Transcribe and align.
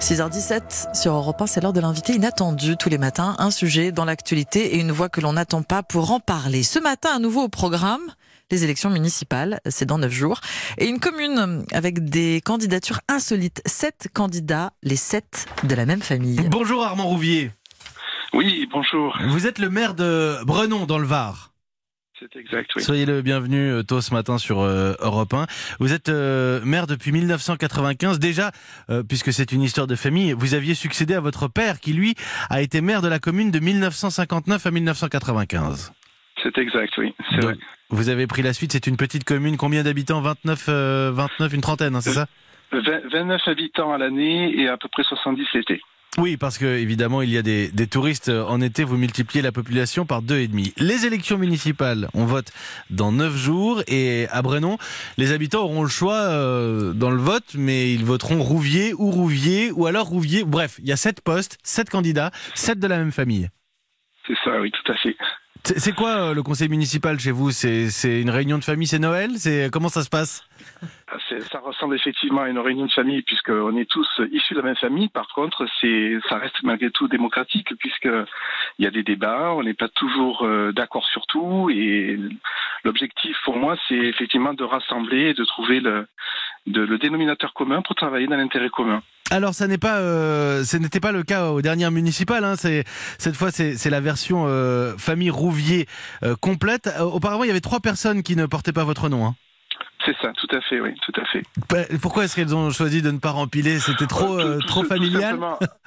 6h17 0.00 0.94
sur 0.94 1.12
Europe 1.12 1.42
1, 1.42 1.46
c'est 1.48 1.60
l'heure 1.60 1.72
de 1.72 1.80
l'invité 1.80 2.14
inattendu 2.14 2.76
tous 2.76 2.88
les 2.88 2.98
matins. 2.98 3.34
Un 3.38 3.50
sujet 3.50 3.90
dans 3.90 4.04
l'actualité 4.04 4.76
et 4.76 4.78
une 4.80 4.92
voix 4.92 5.08
que 5.08 5.20
l'on 5.20 5.32
n'attend 5.32 5.62
pas 5.62 5.82
pour 5.82 6.12
en 6.12 6.20
parler. 6.20 6.62
Ce 6.62 6.78
matin, 6.78 7.10
à 7.16 7.18
nouveau 7.18 7.42
au 7.42 7.48
programme, 7.48 8.14
les 8.52 8.62
élections 8.62 8.90
municipales, 8.90 9.60
c'est 9.66 9.86
dans 9.86 9.98
neuf 9.98 10.12
jours. 10.12 10.40
Et 10.78 10.86
une 10.86 11.00
commune 11.00 11.64
avec 11.72 12.04
des 12.04 12.40
candidatures 12.44 13.00
insolites. 13.08 13.60
Sept 13.66 14.08
candidats, 14.14 14.72
les 14.84 14.96
sept 14.96 15.46
de 15.64 15.74
la 15.74 15.84
même 15.84 16.02
famille. 16.02 16.40
Bonjour 16.48 16.84
Armand 16.84 17.08
Rouvier. 17.08 17.50
Oui, 18.32 18.68
bonjour. 18.70 19.18
Vous 19.30 19.48
êtes 19.48 19.58
le 19.58 19.68
maire 19.68 19.94
de 19.94 20.36
Brenon 20.44 20.86
dans 20.86 20.98
le 20.98 21.06
Var. 21.06 21.47
C'est 22.18 22.36
exact, 22.36 22.70
oui. 22.74 22.82
Soyez 22.82 23.06
le 23.06 23.22
bienvenu 23.22 23.70
euh, 23.70 23.82
tôt 23.82 24.00
ce 24.00 24.12
matin 24.12 24.38
sur 24.38 24.60
euh, 24.60 24.94
Europe 25.00 25.32
1. 25.32 25.46
Vous 25.78 25.92
êtes 25.92 26.08
euh, 26.08 26.60
maire 26.64 26.86
depuis 26.86 27.12
1995. 27.12 28.18
Déjà, 28.18 28.50
euh, 28.90 29.02
puisque 29.02 29.32
c'est 29.32 29.52
une 29.52 29.62
histoire 29.62 29.86
de 29.86 29.94
famille, 29.94 30.32
vous 30.32 30.54
aviez 30.54 30.74
succédé 30.74 31.14
à 31.14 31.20
votre 31.20 31.48
père 31.48 31.78
qui, 31.80 31.92
lui, 31.92 32.14
a 32.50 32.60
été 32.60 32.80
maire 32.80 33.02
de 33.02 33.08
la 33.08 33.18
commune 33.18 33.50
de 33.50 33.60
1959 33.60 34.66
à 34.66 34.70
1995. 34.70 35.92
C'est 36.42 36.58
exact, 36.58 36.96
oui. 36.98 37.14
C'est 37.30 37.36
Donc, 37.36 37.44
vrai. 37.44 37.56
Vous 37.90 38.08
avez 38.08 38.26
pris 38.26 38.42
la 38.42 38.52
suite. 38.52 38.72
C'est 38.72 38.86
une 38.86 38.96
petite 38.96 39.24
commune. 39.24 39.56
Combien 39.56 39.82
d'habitants? 39.82 40.20
29, 40.20 40.66
euh, 40.68 41.10
29, 41.12 41.52
une 41.54 41.60
trentaine, 41.60 41.94
hein, 41.94 42.00
c'est 42.00 42.12
ça? 42.12 42.26
20 42.72 43.08
29 43.10 43.40
habitants 43.46 43.92
à 43.92 43.98
l'année 43.98 44.54
et 44.60 44.68
à 44.68 44.76
peu 44.76 44.88
près 44.90 45.02
70 45.04 45.46
l'été. 45.54 45.80
Oui, 46.16 46.36
parce 46.36 46.58
que 46.58 46.64
évidemment, 46.64 47.22
il 47.22 47.30
y 47.30 47.38
a 47.38 47.42
des, 47.42 47.68
des 47.68 47.86
touristes 47.86 48.28
en 48.28 48.60
été. 48.60 48.82
Vous 48.82 48.96
multipliez 48.96 49.40
la 49.42 49.52
population 49.52 50.04
par 50.04 50.22
deux 50.22 50.38
et 50.38 50.48
demi. 50.48 50.72
Les 50.76 51.06
élections 51.06 51.38
municipales, 51.38 52.08
on 52.12 52.24
vote 52.24 52.50
dans 52.90 53.12
neuf 53.12 53.36
jours 53.36 53.82
et 53.86 54.26
à 54.30 54.42
Brenon, 54.42 54.78
les 55.16 55.30
habitants 55.30 55.62
auront 55.62 55.82
le 55.82 55.88
choix 55.88 56.16
euh, 56.16 56.92
dans 56.92 57.10
le 57.10 57.18
vote, 57.18 57.54
mais 57.54 57.92
ils 57.92 58.04
voteront 58.04 58.42
Rouvier 58.42 58.94
ou 58.94 59.10
Rouvier 59.12 59.70
ou 59.70 59.86
alors 59.86 60.06
Rouvier. 60.06 60.44
Bref, 60.44 60.80
il 60.80 60.88
y 60.88 60.92
a 60.92 60.96
sept 60.96 61.20
postes, 61.20 61.58
sept 61.62 61.88
candidats, 61.88 62.32
sept 62.54 62.80
de 62.80 62.86
la 62.88 62.96
même 62.96 63.12
famille. 63.12 63.48
C'est 64.26 64.36
ça, 64.44 64.60
oui, 64.60 64.72
tout 64.72 64.92
à 64.92 64.96
fait. 64.96 65.16
C'est 65.76 65.94
quoi 65.94 66.30
euh, 66.30 66.34
le 66.34 66.42
conseil 66.42 66.68
municipal 66.68 67.20
chez 67.20 67.30
vous? 67.30 67.52
C'est 67.52 67.90
une 68.02 68.30
réunion 68.30 68.58
de 68.58 68.64
famille, 68.64 68.88
c'est 68.88 68.98
Noël? 68.98 69.32
C'est 69.36 69.68
comment 69.70 69.88
ça 69.90 70.02
se 70.02 70.08
passe? 70.08 70.42
Ça 71.50 71.60
ressemble 71.60 71.94
effectivement 71.94 72.42
à 72.42 72.48
une 72.48 72.58
réunion 72.58 72.86
de 72.86 72.92
famille 72.92 73.22
puisqu'on 73.22 73.76
est 73.76 73.88
tous 73.90 74.08
issus 74.32 74.54
de 74.54 74.60
la 74.60 74.66
même 74.66 74.76
famille. 74.76 75.08
Par 75.08 75.28
contre, 75.28 75.66
c'est, 75.80 76.18
ça 76.28 76.38
reste 76.38 76.62
malgré 76.62 76.90
tout 76.90 77.08
démocratique 77.08 77.74
puisque 77.78 78.08
il 78.78 78.84
y 78.84 78.86
a 78.86 78.90
des 78.90 79.02
débats, 79.02 79.52
on 79.52 79.62
n'est 79.62 79.74
pas 79.74 79.88
toujours 79.88 80.44
euh, 80.44 80.72
d'accord 80.72 81.06
sur 81.06 81.26
tout 81.26 81.70
et 81.70 82.18
l'objectif 82.84 83.36
pour 83.44 83.56
moi, 83.56 83.76
c'est 83.88 83.96
effectivement 83.96 84.54
de 84.54 84.64
rassembler 84.64 85.30
et 85.30 85.34
de 85.34 85.44
trouver 85.44 85.80
le, 85.80 86.06
dénominateur 86.66 87.54
commun 87.54 87.82
pour 87.82 87.94
travailler 87.94 88.26
dans 88.26 88.36
l'intérêt 88.36 88.68
commun. 88.70 89.02
Alors, 89.30 89.52
ça 89.52 89.66
n'est 89.66 89.78
pas, 89.78 89.98
euh, 89.98 90.64
ce 90.64 90.76
n'était 90.78 91.00
pas 91.00 91.12
le 91.12 91.22
cas 91.22 91.50
aux 91.50 91.60
dernières 91.60 91.90
municipales. 91.90 92.44
Hein. 92.44 92.54
Cette 92.56 93.36
fois, 93.36 93.50
c'est 93.50 93.90
la 93.90 94.00
version 94.00 94.46
euh, 94.46 94.96
famille 94.96 95.30
Rouvier 95.30 95.86
complète. 96.40 96.90
Auparavant, 97.00 97.44
il 97.44 97.48
y 97.48 97.50
avait 97.50 97.60
trois 97.60 97.80
personnes 97.80 98.22
qui 98.22 98.36
ne 98.36 98.46
portaient 98.46 98.72
pas 98.72 98.84
votre 98.84 99.08
nom. 99.08 99.26
Hein. 99.26 99.34
C'est 100.08 100.16
ça, 100.22 100.32
tout 100.32 100.46
à 100.56 100.60
fait, 100.62 100.80
oui, 100.80 100.94
tout 101.02 101.12
à 101.20 101.24
fait. 101.26 101.42
Bah, 101.68 101.82
Pourquoi 102.00 102.24
est-ce 102.24 102.34
qu'elles 102.34 102.56
ont 102.56 102.70
choisi 102.70 103.02
de 103.02 103.10
ne 103.10 103.18
pas 103.18 103.30
rempiler? 103.32 103.78
C'était 103.78 104.06
trop, 104.06 104.38
euh, 104.40 104.58
tout- 104.58 104.66
trop 104.66 104.82
tout 104.82 104.88
familial? 104.88 105.38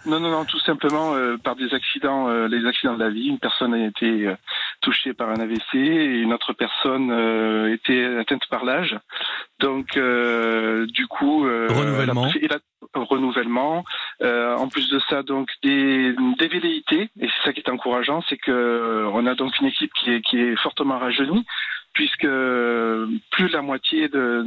Non, 0.05 0.19
non, 0.19 0.29
non, 0.29 0.45
tout 0.45 0.59
simplement 0.59 1.15
euh, 1.15 1.37
par 1.37 1.55
des 1.55 1.73
accidents, 1.73 2.27
euh, 2.29 2.47
les 2.47 2.67
accidents 2.67 2.93
de 2.93 2.99
la 3.03 3.09
vie. 3.09 3.27
Une 3.29 3.39
personne 3.39 3.73
a 3.73 3.83
été 3.83 4.27
euh, 4.27 4.35
touchée 4.81 5.13
par 5.15 5.29
un 5.29 5.39
AVC 5.39 5.73
et 5.73 6.19
une 6.21 6.33
autre 6.33 6.53
personne 6.53 7.09
était 7.73 8.05
atteinte 8.19 8.43
par 8.51 8.63
l'âge. 8.63 8.95
Donc, 9.59 9.87
du 9.93 11.07
coup, 11.07 11.41
Renouvellement. 11.43 12.25
la- 12.25 12.41
et 12.41 12.47
la- 12.47 12.59
renouvellement. 12.93 13.83
En 14.21 14.67
plus 14.67 14.89
de 14.89 14.99
ça, 15.09 15.23
donc 15.23 15.49
des, 15.63 16.13
des 16.37 16.47
velléités. 16.47 17.09
Et 17.19 17.27
c'est 17.27 17.45
ça 17.45 17.53
qui 17.53 17.61
est 17.61 17.69
encourageant, 17.69 18.21
c'est 18.29 18.37
que 18.37 18.51
euh, 18.51 19.09
on 19.13 19.25
a 19.25 19.33
donc 19.33 19.57
une 19.59 19.67
équipe 19.67 19.91
qui 19.99 20.11
est, 20.11 20.21
qui 20.21 20.37
est 20.39 20.55
fortement 20.57 20.99
rajeunie 20.99 21.45
puisque 21.93 22.21
plus 22.21 23.47
de 23.47 23.53
la 23.53 23.61
moitié 23.61 24.07
de, 24.07 24.43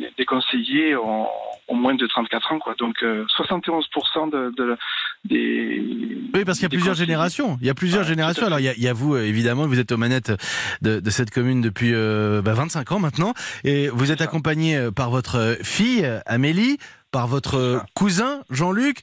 des, 0.00 0.10
des 0.18 0.24
conseillers 0.24 0.96
ont, 0.96 1.26
ont 1.68 1.74
moins 1.76 1.94
de 1.94 2.06
34 2.06 2.52
ans, 2.52 2.58
quoi. 2.58 2.74
Donc 2.78 2.96
euh, 3.02 3.24
71% 3.38 4.30
de, 4.30 4.52
de- 4.56 4.76
des. 5.24 5.80
Oui, 6.34 6.44
parce 6.44 6.58
qu'il 6.58 6.64
y 6.64 6.66
a 6.66 6.76
plusieurs 6.76 6.94
générations. 6.96 7.56
Il 7.60 7.66
y 7.66 7.70
a 7.70 7.74
plusieurs 7.74 8.02
générations. 8.04 8.44
Alors, 8.46 8.58
il 8.60 8.64
y, 8.64 8.68
a, 8.68 8.74
il 8.74 8.82
y 8.82 8.88
a 8.88 8.92
vous, 8.92 9.14
euh, 9.14 9.22
évidemment, 9.24 9.66
vous 9.66 9.78
êtes 9.78 9.92
aux 9.92 9.96
manettes 9.96 10.32
de, 10.82 11.00
cette 11.10 11.30
commune 11.30 11.60
depuis 11.60 11.92
euh, 11.94 12.42
bah, 12.42 12.54
25 12.54 12.90
ans 12.92 12.98
maintenant. 12.98 13.34
Et 13.62 13.88
vous 13.88 14.10
êtes 14.10 14.20
accompagné 14.20 14.76
euh, 14.76 14.90
par 14.90 15.10
votre 15.10 15.56
fille, 15.62 16.04
euh, 16.04 16.18
Amélie, 16.26 16.78
par 17.12 17.28
votre 17.28 17.82
cousin, 17.94 18.42
Jean-Luc, 18.50 18.98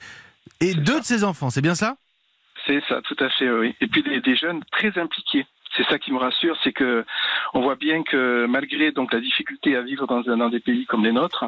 et 0.59 0.73
deux 0.75 0.93
ça. 0.95 0.99
de 0.99 1.05
ses 1.05 1.23
enfants. 1.23 1.49
C'est 1.49 1.61
bien 1.61 1.75
ça 1.75 1.95
C'est 2.67 2.81
ça, 2.89 3.01
tout 3.07 3.15
à 3.23 3.29
fait, 3.29 3.49
oui. 3.49 3.73
Et 3.81 3.87
puis 3.87 4.03
des, 4.03 4.19
des 4.19 4.35
jeunes 4.35 4.61
très 4.71 4.97
impliqués. 4.99 5.45
C'est 5.77 5.85
ça 5.87 5.97
qui 5.99 6.11
me 6.11 6.17
rassure, 6.17 6.57
c'est 6.63 6.73
que 6.73 7.05
on 7.53 7.61
voit 7.61 7.75
bien 7.75 8.03
que 8.03 8.45
malgré 8.45 8.91
donc 8.91 9.13
la 9.13 9.21
difficulté 9.21 9.75
à 9.77 9.81
vivre 9.81 10.05
dans, 10.05 10.49
des 10.49 10.59
pays 10.59 10.85
comme 10.85 11.03
les 11.05 11.11
nôtres, 11.13 11.45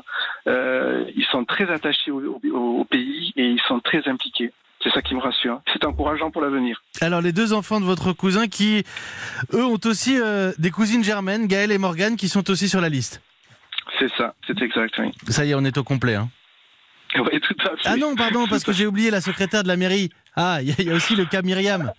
euh, 0.48 1.04
ils 1.16 1.26
sont 1.26 1.44
très 1.46 1.70
attachés 1.70 2.10
au, 2.12 2.22
au- 2.22 2.80
au 2.80 2.86
pays 2.86 3.34
et 3.36 3.46
ils 3.46 3.62
sont 3.68 3.80
très 3.82 4.08
impliqués. 4.08 4.52
C'est 4.82 4.92
ça 4.92 5.02
qui 5.02 5.14
me 5.16 5.20
rassure. 5.22 5.62
C'est 5.72 5.86
encourageant 5.86 6.30
pour 6.32 6.42
l'avenir. 6.42 6.82
Alors, 7.02 7.22
les 7.22 7.32
deux 7.32 7.54
enfants 7.54 7.80
de 7.80 7.86
votre 7.86 8.12
cousin 8.14 8.48
qui, 8.48 8.84
eux, 9.54 9.64
ont 9.66 9.80
aussi 9.86 10.20
euh, 10.20 10.52
des 10.58 10.72
cousines 10.72 11.04
germaines, 11.04 11.48
Gaëlle 11.48 11.72
et 11.72 11.78
Morgane, 11.78 12.16
qui 12.18 12.28
sont 12.28 12.50
aussi 12.50 12.68
sur 12.68 12.82
la 12.82 12.90
liste. 12.90 13.22
C'est 14.00 14.12
ça, 14.18 14.34
c'est 14.48 14.62
exact, 14.62 14.94
oui. 15.00 15.12
Ça 15.30 15.46
y 15.46 15.52
est, 15.52 15.56
on 15.56 15.64
est 15.64 15.78
au 15.78 15.84
complet. 15.84 16.16
Hein. 16.16 16.30
Oui, 17.16 17.40
tout 17.42 17.56
à 17.66 17.70
fait. 17.78 17.84
Ah 17.86 17.96
non, 17.98 18.16
pardon, 18.16 18.46
parce 18.50 18.64
que 18.64 18.72
j'ai 18.74 18.86
oublié 18.88 19.12
la 19.12 19.22
secrétaire 19.22 19.64
de 19.64 19.68
la 19.68 19.78
mairie. 19.78 20.10
Ah, 20.36 20.58
il 20.62 20.70
y, 20.80 20.84
y 20.84 20.92
a 20.92 20.96
aussi 20.96 21.16
le 21.16 21.26
cas 21.26 21.42
Myriam. 21.44 21.92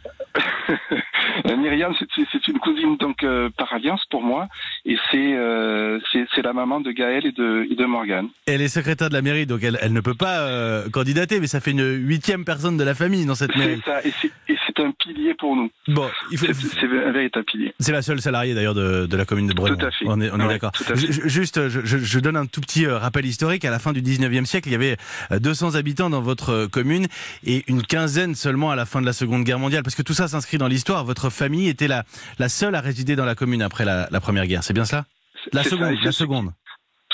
Euh, 1.47 1.57
Myriam, 1.57 1.93
c'est- 1.99 2.49
une 2.49 2.59
cousine 2.59 2.97
donc 2.97 3.23
euh, 3.23 3.51
par 3.57 3.73
alliance 3.73 4.03
pour 4.11 4.23
moi, 4.23 4.49
et 4.87 4.97
c'est 5.11 5.35
euh, 5.37 5.99
c'est 6.13 6.43
la 6.43 6.53
maman 6.53 6.81
de 6.81 6.91
Gaël 6.91 7.27
et 7.27 7.33
de, 7.33 7.67
et 7.71 7.75
de 7.75 7.85
Morgane. 7.85 8.29
Elle 8.47 8.63
est 8.63 8.69
secrétaire 8.69 9.09
de 9.09 9.15
la 9.15 9.23
mairie, 9.23 9.45
donc 9.47 9.63
elle, 9.63 9.79
elle 9.83 9.93
ne 9.93 10.01
peut 10.01 10.15
pas 10.15 10.41
euh, 10.41 10.89
candidater, 10.91 11.41
mais 11.41 11.47
ça 11.47 11.61
fait 11.61 11.73
une 11.73 11.85
huitième 12.07 12.45
personne 12.45 12.77
de 12.77 12.85
la 12.85 12.95
famille 12.95 13.27
dans 13.27 13.35
cette 13.35 13.55
mairie. 13.57 13.81
ça, 13.85 14.01
et 14.49 14.54
c'est 14.77 14.83
un 14.83 14.93
pilier 14.93 15.35
pour 15.39 15.57
nous. 15.57 15.71
Bon, 15.89 16.09
faut- 16.37 16.47
C'est 16.53 16.85
un 16.87 17.13
véritable 17.13 17.45
pilier. 17.45 17.75
c'est 17.79 17.93
la 17.93 18.03
seule 18.03 18.21
salariée 18.21 18.55
d'ailleurs 18.55 18.75
de, 18.75 19.07
de 19.07 19.17
la 19.17 19.25
commune 19.25 19.47
de 19.47 19.55
Brenon. 19.55 19.77
Tout 19.77 19.87
à 19.87 19.91
fait. 19.91 20.05
On 20.07 20.21
est, 20.21 20.31
on 20.31 20.39
est 20.41 20.45
Ouais, 20.45 20.49
d'accord. 20.55 20.73
Juste, 20.95 21.69
je, 21.69 22.19
donne 22.19 22.37
un 22.37 22.47
tout 22.47 22.61
petit 22.61 22.87
euh, 22.87 22.99
rappel 22.99 23.25
historique. 23.27 23.65
À 23.65 23.71
la 23.71 23.79
fin 23.79 23.93
du 23.93 24.03
19e 24.03 24.45
siècle, 24.45 24.69
il 24.69 24.73
y 24.73 24.75
avait 24.75 24.97
euh, 25.33 25.39
200 25.39 25.75
habitants 25.75 26.11
dans 26.11 26.21
votre 26.23 26.51
euh, 26.51 26.69
commune 26.69 27.07
et 27.45 27.65
une 27.69 27.83
quinzaine 27.83 28.35
seulement 28.35 28.71
à 28.71 28.77
la 28.77 28.87
fin 28.87 29.01
de 29.01 29.07
la 29.07 29.13
Seconde 29.13 29.45
Guerre 29.45 29.59
mondiale. 29.59 29.83
Parce 29.83 29.95
que 29.95 30.03
tout 30.03 30.15
ça 30.15 30.29
s'inscrit 30.29 30.59
dans 30.59 30.69
l'histoire. 30.69 31.05
Votre 31.05 31.31
famille 31.31 31.69
était 31.69 31.89
la, 31.89 32.05
la 32.39 32.49
seule 32.49 32.75
à 32.75 32.81
résider 32.81 33.17
dans 33.17 33.25
la 33.25 33.35
commune 33.35 33.63
après 33.63 33.85
la, 33.85 34.09
la 34.11 34.21
Première 34.21 34.47
Guerre. 34.47 34.63
C'est 34.65 34.75
bien 34.75 34.85
cela? 34.85 35.05
La 35.53 35.63
ça, 35.63 35.71
seconde, 35.71 35.97
la 36.03 36.13
seconde. 36.13 36.53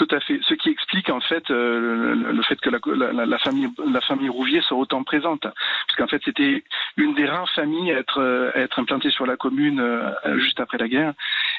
Tout 0.01 0.17
à 0.17 0.21
fait. 0.21 0.41
Ce 0.49 0.55
qui 0.55 0.71
explique 0.71 1.11
en 1.11 1.21
fait 1.21 1.51
euh, 1.51 2.15
le, 2.15 2.43
fait 2.45 2.59
que 2.59 2.71
la, 2.71 3.39
famille 4.01 4.29
Rouvier 4.31 4.63
soit 4.63 4.79
autant 4.79 5.05
présente, 5.05 5.43
parce 5.43 5.97
qu'en 5.99 6.07
fait 6.07 6.23
c'était 6.25 6.65
une 6.97 7.13
des 7.15 7.27
rares 7.27 7.51
familles 7.51 7.93
à 7.93 7.99
être 7.99 8.19
euh, 8.19 8.51
à 8.55 8.81
implantée 8.81 9.11
sur 9.11 9.27
la 9.27 9.37
commune 9.37 9.79
euh, 9.79 10.11
juste 10.39 10.59
après 10.59 10.79
la 10.79 10.89
guerre. 10.89 11.13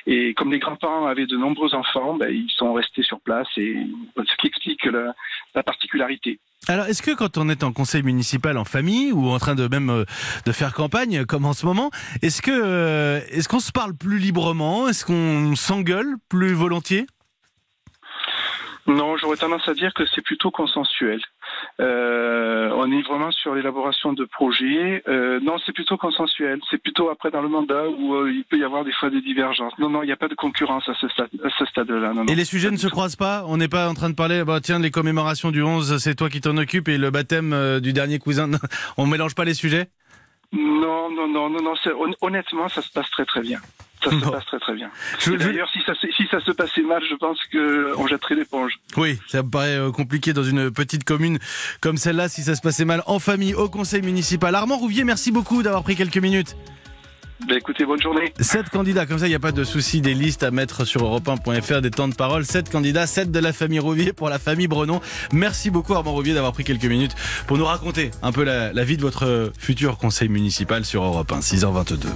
Et 0.08 0.34
comme 0.34 0.52
les 0.52 0.58
grands-parents 0.58 1.06
avaient 1.06 1.28
de 1.28 1.38
nombreux 1.38 1.76
enfants, 1.76 2.16
ben, 2.16 2.34
ils 2.34 2.50
sont 2.50 2.74
restés 2.74 3.04
sur 3.04 3.20
place 3.20 3.48
et 3.58 3.86
ce 4.18 4.36
qui 4.38 4.48
explique 4.48 4.86
la, 4.86 5.14
la 5.54 5.62
particularité. 5.62 6.40
Alors, 6.68 6.88
est-ce 6.88 7.04
que 7.04 7.14
quand 7.14 7.38
on 7.38 7.48
est 7.48 7.64
en 7.64 7.72
conseil 7.72 8.02
municipal 8.02 8.58
en 8.58 8.66
famille 8.66 9.12
ou 9.12 9.30
en 9.30 9.38
train 9.38 9.54
de 9.54 9.68
même 9.68 10.06
de 10.48 10.52
faire 10.52 10.74
campagne, 10.74 11.26
comme 11.26 11.46
en 11.46 11.54
ce 11.54 11.68
moment, 11.68 11.92
est-ce 12.24 12.42
que 12.42 13.20
est-ce 13.32 13.48
qu'on 13.48 13.60
se 13.60 13.72
parle 13.72 13.96
plus 13.96 14.18
librement? 14.18 14.88
Est-ce 14.88 15.06
qu'on 15.06 15.56
s'engueule 15.56 16.16
plus 16.28 16.54
volontiers? 16.54 17.06
Non, 18.88 19.16
j'aurais 19.18 19.38
tendance 19.38 19.68
à 19.68 19.74
dire 19.74 19.94
que 19.94 20.04
c'est 20.08 20.22
plutôt 20.22 20.50
consensuel. 20.50 21.22
Euh, 21.80 22.70
on 22.74 22.92
est 22.92 23.02
vraiment 23.04 23.32
sur 23.32 23.54
l'élaboration 23.54 24.14
de 24.14 24.26
projets. 24.26 25.04
Euh, 25.08 25.40
non, 25.42 25.58
c'est 25.66 25.72
plutôt 25.72 25.98
consensuel. 25.98 26.60
C'est 26.70 26.82
plutôt 26.82 27.10
après 27.10 27.30
dans 27.30 27.42
le 27.42 27.50
mandat 27.50 27.88
où 27.90 28.16
euh, 28.16 28.32
il 28.32 28.44
peut 28.44 28.58
y 28.58 28.64
avoir 28.64 28.84
des 28.84 28.92
fois 28.94 29.10
des 29.10 29.22
divergences. 29.22 29.74
Non, 29.78 29.90
non, 29.90 30.02
il 30.02 30.08
n'y 30.08 30.12
a 30.12 30.18
pas 30.18 30.28
de 30.28 30.36
concurrence 30.36 30.88
à 30.90 30.96
ce 30.96 31.08
stade, 31.10 31.30
à 31.44 31.50
ce 31.58 31.66
stade-là. 31.66 32.14
Non, 32.14 32.24
non. 32.24 32.26
Et 32.26 32.36
les 32.36 32.46
sujets 32.46 32.72
ne 32.72 32.78
se 32.78 32.88
croisent 32.88 33.16
pas? 33.16 33.44
On 33.48 33.58
n'est 33.58 33.68
pas 33.68 33.88
en 33.88 33.94
train 33.94 34.10
de 34.10 34.16
parler, 34.16 34.44
bah 34.44 34.60
tiens, 34.62 34.80
les 34.80 34.92
commémorations 34.92 35.52
du 35.52 35.62
11, 35.62 35.98
c'est 35.98 36.16
toi 36.16 36.30
qui 36.30 36.42
t'en 36.42 36.58
occupes, 36.58 36.88
et 36.88 36.98
le 36.98 37.12
baptême 37.12 37.54
euh, 37.54 37.80
du 37.80 37.94
dernier 37.94 38.18
cousin, 38.18 38.50
on 38.98 39.06
mélange 39.06 39.36
pas 39.36 39.46
les 39.46 39.54
sujets? 39.54 39.90
Non, 40.54 41.10
non, 41.12 41.28
non, 41.28 41.50
non, 41.50 41.62
non. 41.62 41.74
Honnêtement, 42.22 42.68
ça 42.68 42.82
se 42.82 42.92
passe 42.92 43.10
très 43.12 43.26
très 43.26 43.42
bien. 43.42 43.60
Ça 44.04 44.10
se 44.10 44.16
Bon. 44.16 44.32
passe 44.32 44.46
très 44.46 44.60
très 44.60 44.74
bien. 44.74 44.90
Je- 45.20 45.32
Et 45.32 45.40
je- 45.40 45.44
D'ailleurs, 45.46 45.70
si 45.72 45.80
ça, 45.86 45.94
se- 45.94 46.08
si 46.12 46.24
ça 46.32 46.40
se 46.40 46.52
passait 46.52 46.82
mal, 46.82 47.02
je 47.10 47.16
pense 47.16 47.38
que 47.52 47.94
on 47.98 48.08
jetterait 48.08 48.36
l'éponge. 48.36 48.74
Oui, 48.98 49.20
ça 49.28 49.44
me 49.44 49.50
paraît 49.50 49.78
euh, 49.78 49.92
compliqué 49.92 50.34
dans 50.34 50.44
une 50.44 50.72
petite 50.72 51.04
commune 51.04 51.38
comme 51.82 51.98
celle-là, 51.98 52.28
si 52.30 52.42
ça 52.44 52.56
se 52.56 52.62
passait 52.62 52.86
mal 52.86 53.04
en 53.06 53.20
famille, 53.20 53.54
au 53.54 53.70
conseil 53.70 54.02
municipal. 54.02 54.56
Armand 54.56 54.78
Rouvier, 54.78 55.04
merci 55.04 55.32
beaucoup 55.32 55.62
d'avoir 55.64 55.84
pris 55.84 55.96
quelques 55.96 56.18
minutes. 56.18 56.56
Ben 57.48 57.58
écoutez, 57.58 57.86
bonne 57.86 58.00
journée. 58.00 58.32
Sept 58.40 58.70
candidats, 58.70 59.08
comme 59.08 59.18
ça 59.18 59.26
il 59.26 59.30
n'y 59.30 59.36
a 59.36 59.40
pas 59.40 59.52
de 59.52 59.64
souci 59.64 60.00
des 60.00 60.14
listes 60.14 60.44
à 60.44 60.52
mettre 60.52 60.86
sur 60.86 61.02
europe1.fr, 61.04 61.82
des 61.82 61.90
temps 61.90 62.08
de 62.08 62.14
parole. 62.14 62.46
Sept 62.46 62.70
candidats, 62.70 63.08
sept 63.08 63.32
de 63.32 63.40
la 63.40 63.52
famille 63.52 63.80
Rouvier 63.80 64.14
pour 64.14 64.30
la 64.30 64.38
famille 64.38 64.68
Brenon. 64.68 65.02
Merci 65.34 65.72
beaucoup 65.72 65.96
Armand 65.96 66.12
Rouvier 66.12 66.36
d'avoir 66.36 66.54
pris 66.54 66.64
quelques 66.64 66.86
minutes 66.86 67.16
pour 67.48 67.58
nous 67.58 67.66
raconter 67.66 68.12
un 68.22 68.32
peu 68.32 68.44
la, 68.44 68.72
la 68.74 68.84
vie 68.84 68.96
de 68.96 69.02
votre 69.02 69.52
futur 69.58 69.98
conseil 69.98 70.30
municipal 70.30 70.86
sur 70.86 71.04
Europe 71.04 71.32
1, 71.32 71.40
6h22. 71.40 72.10